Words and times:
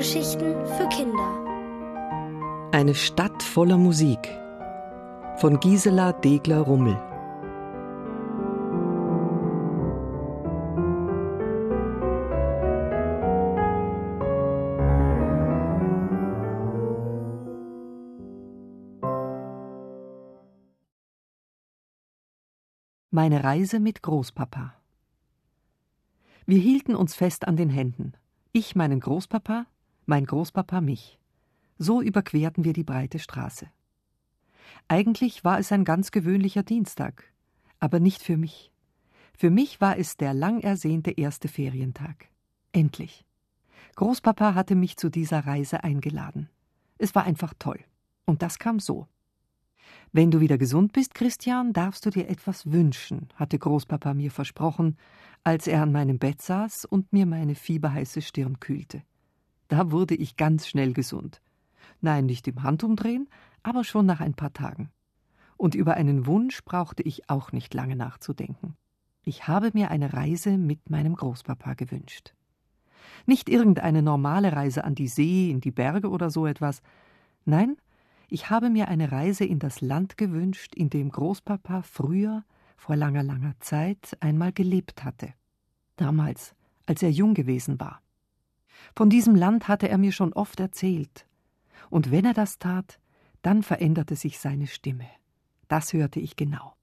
Hörgeschichten 0.00 0.54
für 0.64 0.88
Kinder. 0.88 2.70
Eine 2.72 2.94
Stadt 2.94 3.42
voller 3.42 3.76
Musik 3.76 4.30
von 5.36 5.60
Gisela 5.60 6.12
Degler-Rummel. 6.12 6.96
Meine 23.10 23.44
Reise 23.44 23.80
mit 23.80 24.00
Großpapa. 24.00 24.72
Wir 26.46 26.58
hielten 26.58 26.94
uns 26.94 27.14
fest 27.14 27.46
an 27.46 27.58
den 27.58 27.68
Händen. 27.68 28.14
Ich 28.52 28.74
meinen 28.74 29.00
Großpapa, 29.00 29.66
mein 30.10 30.26
Großpapa 30.26 30.80
mich. 30.80 31.20
So 31.78 32.02
überquerten 32.02 32.64
wir 32.64 32.72
die 32.72 32.82
breite 32.82 33.20
Straße. 33.20 33.68
Eigentlich 34.88 35.44
war 35.44 35.60
es 35.60 35.70
ein 35.70 35.84
ganz 35.84 36.10
gewöhnlicher 36.10 36.64
Dienstag, 36.64 37.32
aber 37.78 38.00
nicht 38.00 38.20
für 38.20 38.36
mich. 38.36 38.72
Für 39.38 39.50
mich 39.50 39.80
war 39.80 39.96
es 39.98 40.16
der 40.16 40.34
lang 40.34 40.60
ersehnte 40.60 41.12
erste 41.12 41.46
Ferientag. 41.46 42.28
Endlich. 42.72 43.24
Großpapa 43.94 44.54
hatte 44.54 44.74
mich 44.74 44.96
zu 44.96 45.10
dieser 45.10 45.46
Reise 45.46 45.84
eingeladen. 45.84 46.50
Es 46.98 47.14
war 47.14 47.22
einfach 47.22 47.54
toll. 47.60 47.78
Und 48.26 48.42
das 48.42 48.58
kam 48.58 48.80
so. 48.80 49.06
Wenn 50.10 50.32
du 50.32 50.40
wieder 50.40 50.58
gesund 50.58 50.92
bist, 50.92 51.14
Christian, 51.14 51.72
darfst 51.72 52.04
du 52.04 52.10
dir 52.10 52.28
etwas 52.28 52.70
wünschen, 52.70 53.28
hatte 53.36 53.60
Großpapa 53.60 54.12
mir 54.14 54.32
versprochen, 54.32 54.96
als 55.44 55.68
er 55.68 55.82
an 55.82 55.92
meinem 55.92 56.18
Bett 56.18 56.42
saß 56.42 56.84
und 56.84 57.12
mir 57.12 57.26
meine 57.26 57.54
fieberheiße 57.54 58.22
Stirn 58.22 58.58
kühlte. 58.58 59.04
Da 59.70 59.92
wurde 59.92 60.16
ich 60.16 60.36
ganz 60.36 60.66
schnell 60.66 60.92
gesund. 60.92 61.40
Nein, 62.00 62.26
nicht 62.26 62.48
im 62.48 62.64
Handumdrehen, 62.64 63.28
aber 63.62 63.84
schon 63.84 64.04
nach 64.04 64.20
ein 64.20 64.34
paar 64.34 64.52
Tagen. 64.52 64.90
Und 65.56 65.76
über 65.76 65.94
einen 65.94 66.26
Wunsch 66.26 66.64
brauchte 66.64 67.04
ich 67.04 67.30
auch 67.30 67.52
nicht 67.52 67.72
lange 67.72 67.94
nachzudenken. 67.94 68.74
Ich 69.22 69.46
habe 69.46 69.70
mir 69.72 69.92
eine 69.92 70.12
Reise 70.12 70.58
mit 70.58 70.90
meinem 70.90 71.14
Großpapa 71.14 71.74
gewünscht. 71.74 72.34
Nicht 73.26 73.48
irgendeine 73.48 74.02
normale 74.02 74.52
Reise 74.52 74.82
an 74.82 74.96
die 74.96 75.06
See, 75.06 75.50
in 75.50 75.60
die 75.60 75.70
Berge 75.70 76.10
oder 76.10 76.30
so 76.30 76.46
etwas. 76.46 76.82
Nein, 77.44 77.76
ich 78.28 78.50
habe 78.50 78.70
mir 78.70 78.88
eine 78.88 79.12
Reise 79.12 79.44
in 79.44 79.60
das 79.60 79.80
Land 79.80 80.16
gewünscht, 80.16 80.74
in 80.74 80.90
dem 80.90 81.10
Großpapa 81.10 81.82
früher, 81.82 82.42
vor 82.76 82.96
langer, 82.96 83.22
langer 83.22 83.54
Zeit, 83.60 84.16
einmal 84.18 84.52
gelebt 84.52 85.04
hatte. 85.04 85.32
Damals, 85.94 86.56
als 86.86 87.04
er 87.04 87.10
jung 87.12 87.34
gewesen 87.34 87.78
war. 87.78 88.02
Von 88.96 89.10
diesem 89.10 89.34
Land 89.34 89.68
hatte 89.68 89.88
er 89.88 89.98
mir 89.98 90.12
schon 90.12 90.32
oft 90.32 90.60
erzählt. 90.60 91.26
Und 91.88 92.10
wenn 92.10 92.24
er 92.24 92.34
das 92.34 92.58
tat, 92.58 93.00
dann 93.42 93.62
veränderte 93.62 94.16
sich 94.16 94.38
seine 94.38 94.66
Stimme. 94.66 95.08
Das 95.68 95.92
hörte 95.92 96.20
ich 96.20 96.36
genau. 96.36 96.74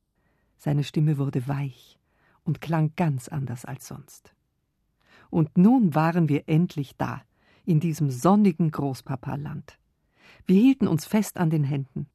Seine 0.57 0.83
Stimme 0.83 1.17
wurde 1.17 1.47
weich 1.47 1.99
und 2.43 2.61
klang 2.61 2.93
ganz 2.95 3.27
anders 3.27 3.65
als 3.65 3.87
sonst. 3.87 4.33
Und 5.29 5.57
nun 5.57 5.93
waren 5.93 6.29
wir 6.29 6.47
endlich 6.47 6.95
da, 6.97 7.21
in 7.65 7.79
diesem 7.79 8.09
sonnigen 8.09 8.71
Großpapaland. 8.71 9.77
Wir 10.45 10.59
hielten 10.59 10.87
uns 10.87 11.05
fest 11.05 11.37
an 11.37 11.49
den 11.49 11.65
Händen. 11.65 12.07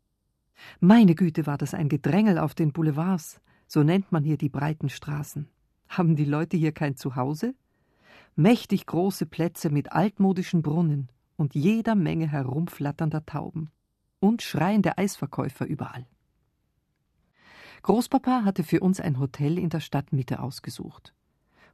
Meine 0.80 1.14
Güte, 1.14 1.46
war 1.46 1.58
das 1.58 1.74
ein 1.74 1.88
Gedrängel 1.88 2.38
auf 2.38 2.54
den 2.54 2.72
Boulevards, 2.72 3.40
so 3.66 3.82
nennt 3.82 4.10
man 4.12 4.24
hier 4.24 4.38
die 4.38 4.48
breiten 4.48 4.88
Straßen. 4.88 5.48
Haben 5.88 6.16
die 6.16 6.24
Leute 6.24 6.56
hier 6.56 6.72
kein 6.72 6.96
Zuhause? 6.96 7.54
Mächtig 8.34 8.86
große 8.86 9.26
Plätze 9.26 9.68
mit 9.68 9.92
altmodischen 9.92 10.62
Brunnen 10.62 11.10
und 11.36 11.54
jeder 11.54 11.94
Menge 11.94 12.26
herumflatternder 12.26 13.26
Tauben 13.26 13.70
und 14.20 14.40
schreiende 14.40 14.96
Eisverkäufer 14.96 15.66
überall. 15.66 16.06
Großpapa 17.82 18.44
hatte 18.44 18.62
für 18.62 18.80
uns 18.80 19.00
ein 19.00 19.18
Hotel 19.18 19.58
in 19.58 19.68
der 19.68 19.80
Stadtmitte 19.80 20.40
ausgesucht. 20.40 21.14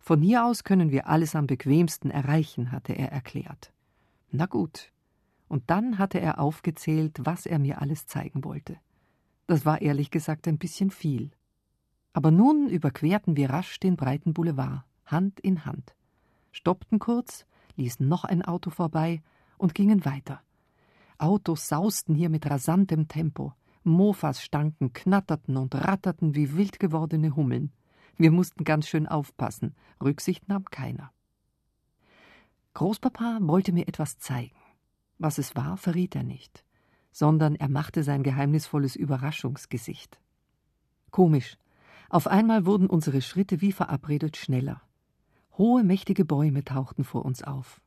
Von 0.01 0.21
hier 0.21 0.45
aus 0.47 0.65
können 0.65 0.91
wir 0.91 1.07
alles 1.07 1.37
am 1.37 1.47
bequemsten 1.47 2.11
erreichen, 2.11 2.73
hatte 2.73 2.95
er 2.95 3.13
erklärt. 3.13 3.73
Na 4.31 4.47
gut, 4.47 4.91
und 5.49 5.71
dann 5.71 5.99
hatte 5.99 6.21
er 6.21 6.41
aufgezählt, 6.41 7.19
was 7.21 7.47
er 7.47 7.59
mir 7.59 7.81
alles 7.81 8.07
zeigen 8.07 8.43
wollte. 8.43 8.79
Das 9.47 9.65
war 9.65 9.81
ehrlich 9.81 10.11
gesagt 10.11 10.49
ein 10.49 10.59
bisschen 10.59 10.91
viel. 10.91 11.31
Aber 12.13 12.31
nun 12.31 12.69
überquerten 12.69 13.37
wir 13.37 13.51
rasch 13.51 13.79
den 13.79 13.97
breiten 13.97 14.35
Boulevard, 14.35 14.85
Hand 15.07 15.41
in 15.41 15.65
Hand, 15.65 15.95
stoppten 16.53 16.99
kurz, 16.99 17.47
ließen 17.77 18.07
noch 18.07 18.25
ein 18.25 18.43
Auto 18.43 18.71
vorbei 18.71 19.23
und 19.57 19.75
gingen 19.75 20.05
weiter. 20.05 20.43
Autos 21.19 21.69
sausten 21.69 22.15
hier 22.15 22.29
mit 22.29 22.49
rasantem 22.49 23.09
Tempo, 23.09 23.55
Mofas 23.83 24.43
stanken, 24.43 24.93
knatterten 24.93 25.57
und 25.57 25.75
ratterten 25.75 26.35
wie 26.35 26.57
wild 26.57 26.79
gewordene 26.79 27.35
Hummeln. 27.35 27.73
Wir 28.17 28.31
mussten 28.31 28.65
ganz 28.65 28.89
schön 28.89 29.07
aufpassen, 29.07 29.75
Rücksicht 30.03 30.49
nahm 30.49 30.65
keiner. 30.67 31.13
Großpapa 32.75 33.39
wollte 33.43 33.73
mir 33.73 33.89
etwas 33.89 34.19
zeigen. 34.19 34.55
Was 35.19 35.39
es 35.39 35.57
war, 35.57 35.77
verriet 35.77 36.15
er 36.15 36.23
nicht, 36.23 36.65
sondern 37.11 37.57
er 37.57 37.69
machte 37.69 38.05
sein 38.05 38.23
geheimnisvolles 38.23 38.95
Überraschungsgesicht. 38.95 40.21
Komisch. 41.11 41.57
Auf 42.11 42.27
einmal 42.27 42.67
wurden 42.67 42.89
unsere 42.89 43.21
Schritte 43.21 43.61
wie 43.61 43.73
verabredet 43.73 44.37
schneller. 44.37 44.81
Hohe, 45.59 45.83
mächtige 45.83 46.25
Bäume 46.25 46.65
tauchten 46.65 47.03
vor 47.03 47.25
uns 47.25 47.43
auf. 47.43 47.81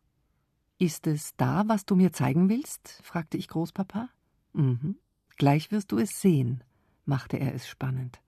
Ist 0.78 1.08
es 1.08 1.36
da, 1.38 1.64
was 1.68 1.86
du 1.86 1.96
mir 1.96 2.12
zeigen 2.12 2.50
willst? 2.50 3.00
fragte 3.02 3.38
ich 3.38 3.48
Großpapa. 3.48 4.10
Mhm. 4.52 4.98
Gleich 5.38 5.72
wirst 5.72 5.94
du 5.94 5.98
es 5.98 6.20
sehen, 6.20 6.64
machte 7.06 7.38
er 7.38 7.56
es 7.56 7.68
spannend. 7.68 8.20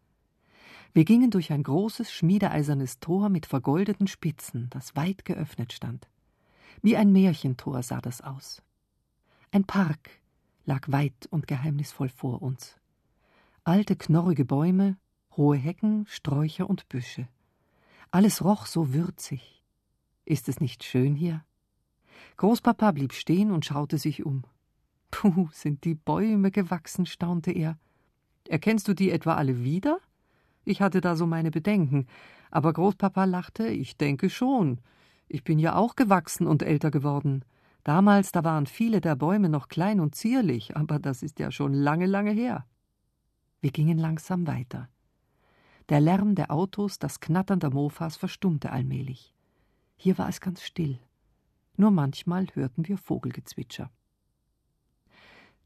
Wir 0.94 1.04
gingen 1.04 1.30
durch 1.30 1.52
ein 1.52 1.64
großes, 1.64 2.12
schmiedeeisernes 2.12 3.00
Tor 3.00 3.28
mit 3.28 3.46
vergoldeten 3.46 4.08
Spitzen, 4.08 4.70
das 4.70 4.96
weit 4.96 5.26
geöffnet 5.26 5.74
stand. 5.74 6.08
Wie 6.82 6.96
ein 6.96 7.12
Märchentor 7.12 7.84
sah 7.84 8.00
das 8.00 8.22
aus. 8.22 8.62
Ein 9.52 9.66
Park 9.66 10.22
lag 10.66 10.90
weit 10.90 11.28
und 11.32 11.48
geheimnisvoll 11.48 12.10
vor 12.10 12.42
uns. 12.42 12.78
Alte, 13.66 13.96
knorrige 13.96 14.46
Bäume, 14.46 14.98
hohe 15.36 15.58
Hecken, 15.58 16.06
Sträucher 16.08 16.70
und 16.70 16.88
Büsche. 16.88 17.28
Alles 18.14 18.44
roch 18.44 18.68
so 18.68 18.94
würzig. 18.94 19.64
Ist 20.24 20.48
es 20.48 20.62
nicht 20.62 20.84
schön 20.84 21.16
hier? 21.16 21.44
Großpapa 22.38 22.92
blieb 22.92 23.12
stehen 23.12 23.50
und 23.50 23.66
schaute 23.66 23.98
sich 23.98 24.24
um. 24.24 24.44
Puh, 25.10 25.50
sind 25.52 25.84
die 25.84 25.96
Bäume 25.96 26.52
gewachsen, 26.52 27.08
staunte 27.08 27.52
er. 27.52 27.80
Erkennst 28.48 28.88
du 28.88 28.94
die 28.94 29.10
etwa 29.10 29.34
alle 29.34 29.64
wieder? 29.64 29.98
Ich 30.64 30.80
hatte 30.80 31.02
da 31.02 31.16
so 31.16 31.26
meine 31.26 31.50
Bedenken, 31.50 32.06
aber 32.52 32.72
Großpapa 32.74 33.24
lachte, 33.24 33.66
ich 33.66 33.98
denke 33.98 34.30
schon. 34.30 34.80
Ich 35.28 35.44
bin 35.44 35.58
ja 35.58 35.76
auch 35.76 35.96
gewachsen 35.96 36.46
und 36.46 36.62
älter 36.62 36.92
geworden. 36.92 37.44
Damals, 37.84 38.32
da 38.32 38.44
waren 38.44 38.68
viele 38.68 39.02
der 39.02 39.16
Bäume 39.16 39.50
noch 39.50 39.70
klein 39.70 40.00
und 40.00 40.14
zierlich, 40.14 40.78
aber 40.78 41.00
das 41.00 41.24
ist 41.24 41.40
ja 41.40 41.50
schon 41.50 41.74
lange, 41.74 42.06
lange 42.06 42.32
her. 42.32 42.68
Wir 43.60 43.72
gingen 43.72 43.98
langsam 43.98 44.46
weiter. 44.46 44.88
Der 45.90 46.00
Lärm 46.00 46.36
der 46.36 46.52
Autos, 46.52 47.00
das 47.00 47.20
Knattern 47.20 47.60
der 47.60 47.72
Mofas 47.72 48.16
verstummte 48.16 48.72
allmählich. 48.72 49.34
Hier 49.98 50.18
war 50.18 50.30
es 50.30 50.40
ganz 50.40 50.62
still. 50.62 51.00
Nur 51.76 51.92
manchmal 51.92 52.48
hörten 52.54 52.88
wir 52.88 52.98
Vogelgezwitscher. 52.98 53.92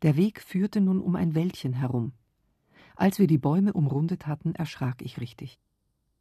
Der 0.01 0.15
Weg 0.15 0.41
führte 0.41 0.81
nun 0.81 1.01
um 1.01 1.15
ein 1.15 1.35
Wäldchen 1.35 1.73
herum. 1.73 2.13
Als 2.95 3.19
wir 3.19 3.27
die 3.27 3.37
Bäume 3.37 3.73
umrundet 3.73 4.25
hatten, 4.25 4.55
erschrak 4.55 5.01
ich 5.01 5.19
richtig. 5.19 5.59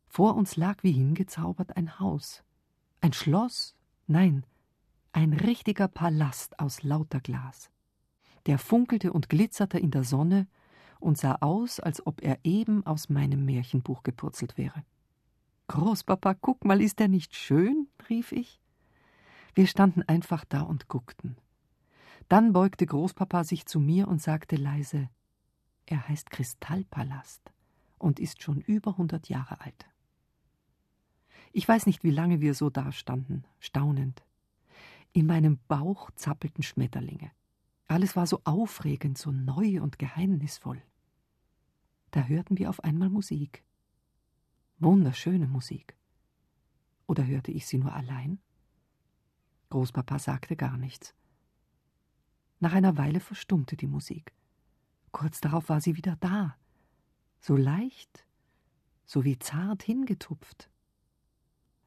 Vor 0.07 0.37
uns 0.37 0.57
lag 0.57 0.83
wie 0.83 0.93
hingezaubert 0.93 1.77
ein 1.77 1.99
Haus. 1.99 2.43
Ein 3.01 3.13
Schloss? 3.13 3.75
Nein, 4.07 4.45
ein 5.13 5.33
richtiger 5.33 5.89
Palast 5.89 6.61
aus 6.61 6.83
lauter 6.83 7.21
Glas. 7.21 7.71
Der 8.45 8.59
funkelte 8.59 9.13
und 9.15 9.31
glitzerte 9.31 9.79
in 9.79 9.91
der 9.91 10.05
Sonne 10.05 10.47
und 11.07 11.17
sah 11.17 11.37
aus, 11.41 11.79
als 11.79 12.05
ob 12.05 12.21
er 12.21 12.41
eben 12.43 12.85
aus 12.85 13.09
meinem 13.09 13.45
Märchenbuch 13.45 14.03
gepurzelt 14.03 14.59
wäre. 14.59 14.85
Großpapa, 15.69 16.35
guck 16.35 16.65
mal, 16.65 16.83
ist 16.83 16.99
der 16.99 17.07
nicht 17.07 17.37
schön? 17.37 17.87
rief 18.11 18.33
ich. 18.33 18.61
Wir 19.55 19.69
standen 19.69 20.03
einfach 20.03 20.45
da 20.45 20.63
und 20.63 20.89
guckten. 20.89 21.37
Dann 22.29 22.53
beugte 22.53 22.87
Großpapa 22.87 23.45
sich 23.45 23.67
zu 23.67 23.79
mir 23.79 24.09
und 24.09 24.21
sagte 24.21 24.57
leise 24.57 25.09
Er 25.87 26.09
heißt 26.09 26.31
Kristallpalast 26.31 27.53
und 27.99 28.19
ist 28.19 28.43
schon 28.43 28.61
über 28.61 28.97
hundert 28.97 29.29
Jahre 29.29 29.61
alt. 29.61 29.87
Ich 31.53 31.69
weiß 31.69 31.87
nicht, 31.87 32.03
wie 32.03 32.11
lange 32.11 32.41
wir 32.41 32.55
so 32.55 32.69
dastanden, 32.69 33.47
staunend. 33.61 34.25
In 35.13 35.27
meinem 35.27 35.61
Bauch 35.69 36.11
zappelten 36.17 36.65
Schmetterlinge. 36.65 37.31
Alles 37.87 38.17
war 38.17 38.27
so 38.27 38.41
aufregend, 38.43 39.17
so 39.19 39.31
neu 39.31 39.81
und 39.81 40.01
geheimnisvoll. 40.01 40.83
Da 42.17 42.23
hörten 42.23 42.57
wir 42.57 42.71
auf 42.71 42.83
einmal 42.83 43.11
Musik. 43.11 43.63
Wunderschöne 44.79 45.47
Musik. 45.47 45.99
Oder 47.07 47.27
hörte 47.27 47.53
ich 47.53 47.67
sie 47.67 47.77
nur 47.77 47.93
allein? 47.93 48.39
Großpapa 49.69 50.19
sagte 50.19 50.57
gar 50.57 50.79
nichts. 50.79 51.15
Nach 52.59 52.73
einer 52.73 52.97
Weile 52.97 53.21
verstummte 53.21 53.77
die 53.77 53.87
Musik. 53.87 54.33
Kurz 55.13 55.43
darauf 55.43 55.69
war 55.69 55.83
sie 55.83 55.99
wieder 55.99 56.17
da. 56.17 56.57
So 57.39 57.55
leicht, 57.55 58.25
so 59.05 59.25
wie 59.25 59.39
zart 59.39 59.83
hingetupft. 59.83 60.71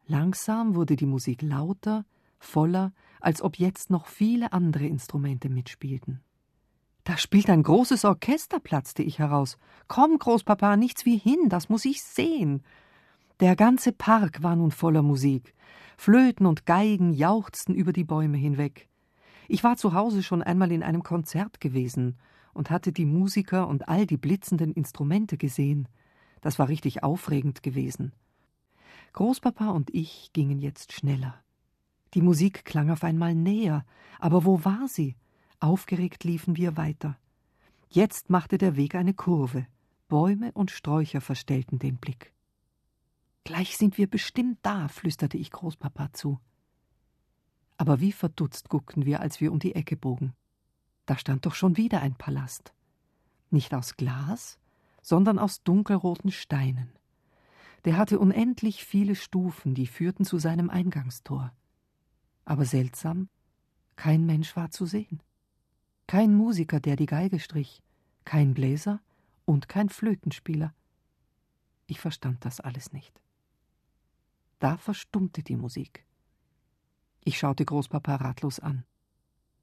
Langsam 0.05 0.75
wurde 0.75 0.95
die 0.95 1.07
Musik 1.07 1.41
lauter, 1.41 2.05
voller, 2.37 2.93
als 3.19 3.41
ob 3.41 3.57
jetzt 3.57 3.89
noch 3.89 4.05
viele 4.05 4.53
andere 4.53 4.85
Instrumente 4.85 5.49
mitspielten. 5.49 6.21
Da 7.03 7.17
spielt 7.17 7.49
ein 7.49 7.63
großes 7.63 8.05
Orchester, 8.05 8.59
platzte 8.59 9.03
ich 9.03 9.19
heraus. 9.19 9.57
Komm, 9.87 10.17
Großpapa, 10.19 10.77
nichts 10.77 11.05
wie 11.05 11.17
hin, 11.17 11.49
das 11.49 11.69
muss 11.69 11.85
ich 11.85 12.03
sehen. 12.03 12.63
Der 13.39 13.55
ganze 13.55 13.91
Park 13.91 14.43
war 14.43 14.55
nun 14.55 14.71
voller 14.71 15.01
Musik. 15.01 15.55
Flöten 15.97 16.45
und 16.45 16.65
Geigen 16.65 17.13
jauchzten 17.13 17.73
über 17.73 17.93
die 17.93 18.03
Bäume 18.03 18.37
hinweg. 18.37 18.87
Ich 19.47 19.63
war 19.63 19.77
zu 19.77 19.93
Hause 19.93 20.23
schon 20.23 20.43
einmal 20.43 20.71
in 20.71 20.83
einem 20.83 21.03
Konzert 21.03 21.59
gewesen 21.59 22.17
und 22.53 22.69
hatte 22.69 22.91
die 22.91 23.05
Musiker 23.05 23.67
und 23.67 23.87
all 23.89 24.05
die 24.05 24.17
blitzenden 24.17 24.73
Instrumente 24.73 25.37
gesehen. 25.37 25.87
Das 26.41 26.59
war 26.59 26.67
richtig 26.67 27.03
aufregend 27.03 27.63
gewesen. 27.63 28.13
Großpapa 29.13 29.69
und 29.69 29.93
ich 29.93 30.31
gingen 30.33 30.59
jetzt 30.59 30.93
schneller. 30.93 31.35
Die 32.13 32.21
Musik 32.21 32.65
klang 32.65 32.89
auf 32.89 33.03
einmal 33.03 33.35
näher, 33.35 33.85
aber 34.19 34.45
wo 34.45 34.63
war 34.65 34.87
sie? 34.87 35.15
Aufgeregt 35.59 36.23
liefen 36.23 36.55
wir 36.55 36.77
weiter. 36.77 37.17
Jetzt 37.89 38.29
machte 38.29 38.57
der 38.57 38.77
Weg 38.77 38.95
eine 38.95 39.13
Kurve. 39.13 39.67
Bäume 40.07 40.51
und 40.53 40.71
Sträucher 40.71 41.21
verstellten 41.21 41.79
den 41.79 41.97
Blick. 41.97 42.33
Gleich 43.43 43.77
sind 43.77 43.97
wir 43.97 44.07
bestimmt 44.07 44.59
da, 44.61 44.87
flüsterte 44.87 45.37
ich 45.37 45.51
Großpapa 45.51 46.13
zu. 46.13 46.39
Aber 47.77 47.99
wie 47.99 48.11
verdutzt 48.11 48.69
guckten 48.69 49.05
wir, 49.05 49.19
als 49.19 49.41
wir 49.41 49.51
um 49.51 49.59
die 49.59 49.75
Ecke 49.75 49.97
bogen. 49.97 50.33
Da 51.05 51.17
stand 51.17 51.45
doch 51.45 51.55
schon 51.55 51.75
wieder 51.75 52.01
ein 52.01 52.15
Palast. 52.15 52.73
Nicht 53.49 53.73
aus 53.73 53.97
Glas, 53.97 54.59
sondern 55.01 55.39
aus 55.39 55.63
dunkelroten 55.63 56.31
Steinen. 56.31 56.91
Der 57.85 57.97
hatte 57.97 58.19
unendlich 58.19 58.85
viele 58.85 59.15
Stufen, 59.15 59.73
die 59.73 59.87
führten 59.87 60.25
zu 60.25 60.37
seinem 60.37 60.69
Eingangstor. 60.69 61.51
Aber 62.45 62.65
seltsam, 62.65 63.29
kein 63.95 64.25
Mensch 64.25 64.55
war 64.55 64.71
zu 64.71 64.85
sehen. 64.85 65.21
Kein 66.09 66.33
Musiker, 66.33 66.79
der 66.79 66.95
die 66.95 67.05
Geige 67.05 67.39
strich, 67.39 67.83
kein 68.25 68.55
Bläser 68.55 68.99
und 69.45 69.69
kein 69.69 69.89
Flötenspieler. 69.89 70.73
Ich 71.85 71.99
verstand 71.99 72.43
das 72.45 72.59
alles 72.59 72.93
nicht. 72.93 73.21
Da 74.57 74.77
verstummte 74.77 75.43
die 75.43 75.55
Musik. 75.55 76.07
Ich 77.23 77.37
schaute 77.37 77.63
Großpapa 77.63 78.15
ratlos 78.15 78.59
an. 78.59 78.85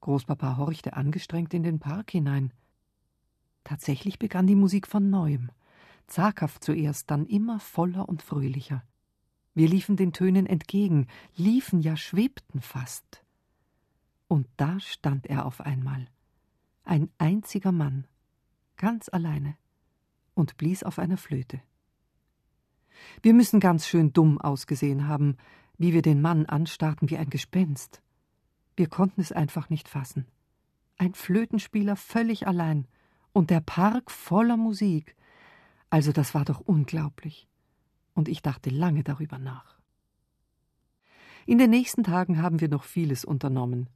Großpapa 0.02 0.56
horchte 0.56 0.92
angestrengt 0.92 1.52
in 1.52 1.64
den 1.64 1.80
Park 1.80 2.12
hinein. 2.12 2.52
Tatsächlich 3.64 4.20
begann 4.20 4.46
die 4.46 4.54
Musik 4.54 4.86
von 4.86 5.10
neuem, 5.10 5.50
zaghaft 6.06 6.62
zuerst, 6.62 7.10
dann 7.10 7.26
immer 7.26 7.58
voller 7.58 8.08
und 8.08 8.22
fröhlicher. 8.22 8.84
Wir 9.54 9.66
liefen 9.66 9.96
den 9.96 10.12
Tönen 10.12 10.46
entgegen, 10.46 11.08
liefen 11.34 11.80
ja 11.80 11.96
schwebten 11.96 12.60
fast. 12.60 13.24
Und 14.28 14.46
da 14.56 14.78
stand 14.78 15.26
er 15.26 15.44
auf 15.44 15.60
einmal, 15.60 16.06
ein 16.86 17.10
einziger 17.18 17.72
Mann, 17.72 18.06
ganz 18.76 19.08
alleine, 19.08 19.56
und 20.34 20.56
blies 20.56 20.82
auf 20.82 20.98
einer 20.98 21.16
Flöte. 21.16 21.60
Wir 23.22 23.34
müssen 23.34 23.60
ganz 23.60 23.86
schön 23.86 24.12
dumm 24.12 24.40
ausgesehen 24.40 25.08
haben, 25.08 25.36
wie 25.78 25.92
wir 25.92 26.02
den 26.02 26.20
Mann 26.20 26.46
anstarrten 26.46 27.10
wie 27.10 27.18
ein 27.18 27.30
Gespenst. 27.30 28.02
Wir 28.76 28.88
konnten 28.88 29.20
es 29.20 29.32
einfach 29.32 29.68
nicht 29.70 29.88
fassen. 29.88 30.26
Ein 30.98 31.14
Flötenspieler 31.14 31.96
völlig 31.96 32.46
allein 32.46 32.86
und 33.32 33.50
der 33.50 33.60
Park 33.60 34.10
voller 34.10 34.56
Musik. 34.56 35.16
Also 35.90 36.12
das 36.12 36.34
war 36.34 36.44
doch 36.44 36.60
unglaublich. 36.60 37.48
Und 38.14 38.28
ich 38.28 38.40
dachte 38.40 38.70
lange 38.70 39.04
darüber 39.04 39.38
nach. 39.38 39.76
In 41.44 41.58
den 41.58 41.70
nächsten 41.70 42.02
Tagen 42.02 42.40
haben 42.40 42.60
wir 42.60 42.68
noch 42.68 42.84
vieles 42.84 43.24
unternommen. 43.24 43.88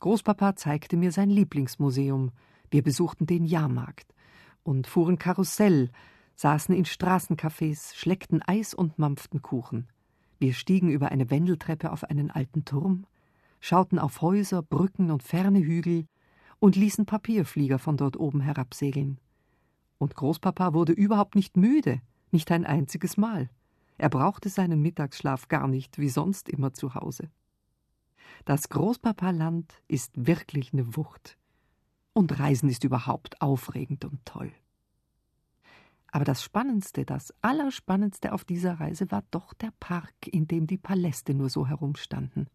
Großpapa 0.00 0.54
zeigte 0.54 0.96
mir 0.96 1.10
sein 1.10 1.30
Lieblingsmuseum. 1.30 2.30
Wir 2.70 2.82
besuchten 2.82 3.26
den 3.26 3.44
Jahrmarkt 3.44 4.14
und 4.62 4.86
fuhren 4.86 5.18
Karussell, 5.18 5.90
saßen 6.36 6.74
in 6.74 6.84
Straßencafés, 6.84 7.94
schleckten 7.96 8.42
Eis 8.42 8.74
und 8.74 8.98
mampften 8.98 9.42
Kuchen. 9.42 9.88
Wir 10.38 10.54
stiegen 10.54 10.88
über 10.90 11.10
eine 11.10 11.30
Wendeltreppe 11.30 11.90
auf 11.90 12.04
einen 12.04 12.30
alten 12.30 12.64
Turm, 12.64 13.06
schauten 13.60 13.98
auf 13.98 14.22
Häuser, 14.22 14.62
Brücken 14.62 15.10
und 15.10 15.24
ferne 15.24 15.58
Hügel 15.58 16.06
und 16.60 16.76
ließen 16.76 17.06
Papierflieger 17.06 17.80
von 17.80 17.96
dort 17.96 18.16
oben 18.16 18.40
herabsegeln. 18.40 19.18
Und 19.98 20.14
Großpapa 20.14 20.74
wurde 20.74 20.92
überhaupt 20.92 21.34
nicht 21.34 21.56
müde, 21.56 22.00
nicht 22.30 22.52
ein 22.52 22.64
einziges 22.64 23.16
Mal. 23.16 23.50
Er 23.96 24.10
brauchte 24.10 24.48
seinen 24.48 24.80
Mittagsschlaf 24.80 25.48
gar 25.48 25.66
nicht, 25.66 25.98
wie 25.98 26.08
sonst 26.08 26.48
immer 26.48 26.72
zu 26.72 26.94
Hause. 26.94 27.30
Das 28.44 28.68
Großpapaland 28.68 29.72
ist 29.88 30.26
wirklich 30.26 30.72
eine 30.72 30.96
Wucht. 30.96 31.36
Und 32.12 32.38
Reisen 32.38 32.68
ist 32.68 32.84
überhaupt 32.84 33.40
aufregend 33.40 34.04
und 34.04 34.24
toll. 34.24 34.52
Aber 36.10 36.24
das 36.24 36.42
Spannendste, 36.42 37.04
das 37.04 37.34
Allerspannendste 37.42 38.32
auf 38.32 38.44
dieser 38.44 38.80
Reise 38.80 39.10
war 39.10 39.22
doch 39.30 39.52
der 39.54 39.72
Park, 39.78 40.14
in 40.26 40.48
dem 40.48 40.66
die 40.66 40.78
Paläste 40.78 41.34
nur 41.34 41.50
so 41.50 41.66
herumstanden. 41.66 42.48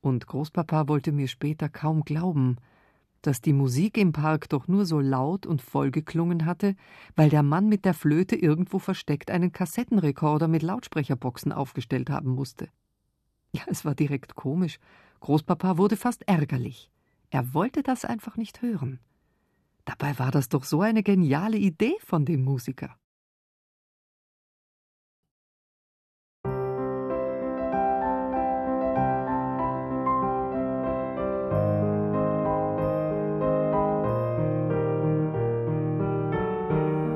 Und 0.00 0.26
Großpapa 0.26 0.88
wollte 0.88 1.12
mir 1.12 1.28
später 1.28 1.68
kaum 1.68 2.04
glauben, 2.04 2.56
dass 3.22 3.40
die 3.40 3.52
Musik 3.52 3.96
im 3.96 4.12
Park 4.12 4.48
doch 4.48 4.68
nur 4.68 4.84
so 4.84 5.00
laut 5.00 5.46
und 5.46 5.62
voll 5.62 5.90
geklungen 5.90 6.44
hatte, 6.44 6.74
weil 7.14 7.30
der 7.30 7.44
Mann 7.44 7.68
mit 7.68 7.84
der 7.84 7.94
Flöte 7.94 8.36
irgendwo 8.36 8.78
versteckt 8.78 9.30
einen 9.30 9.52
Kassettenrekorder 9.52 10.48
mit 10.48 10.62
Lautsprecherboxen 10.62 11.52
aufgestellt 11.52 12.10
haben 12.10 12.30
musste. 12.30 12.68
Ja, 13.54 13.62
es 13.66 13.84
war 13.84 13.94
direkt 13.94 14.34
komisch. 14.34 14.78
Großpapa 15.20 15.76
wurde 15.76 15.96
fast 15.96 16.26
ärgerlich. 16.26 16.90
Er 17.30 17.54
wollte 17.54 17.82
das 17.82 18.04
einfach 18.04 18.36
nicht 18.36 18.62
hören. 18.62 18.98
Dabei 19.84 20.18
war 20.18 20.30
das 20.30 20.48
doch 20.48 20.64
so 20.64 20.80
eine 20.80 21.02
geniale 21.02 21.58
Idee 21.58 21.96
von 22.00 22.24
dem 22.24 22.44
Musiker. 22.44 22.96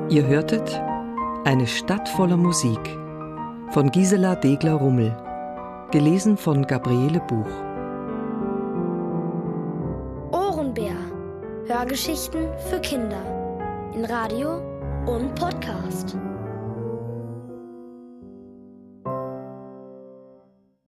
Ihr 0.09 0.25
hörtet 0.25 0.81
Eine 1.45 1.67
Stadt 1.67 2.07
voller 2.09 2.37
Musik 2.37 2.79
von 3.71 3.91
Gisela 3.91 4.35
Degler-Rummel, 4.35 5.26
gelesen 5.91 6.37
von 6.37 6.65
Gabriele 6.67 7.19
Buch. 7.21 7.47
Ohrenbär. 10.31 10.95
Hörgeschichten 11.67 12.47
für 12.69 12.79
Kinder. 12.79 13.21
In 13.93 14.05
Radio 14.05 14.61
und 15.05 15.33
Podcast. 15.35 16.17